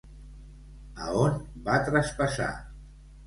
[1.07, 2.51] A on va traspassar?